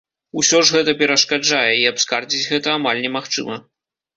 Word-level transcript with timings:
Усё 0.41 0.61
ж 0.69 0.75
гэта 0.75 0.95
перашкаджае, 1.01 1.69
і 1.81 1.85
абскардзіць 1.91 2.45
гэта 2.55 2.75
амаль 2.81 3.03
не 3.05 3.15
магчыма. 3.19 3.63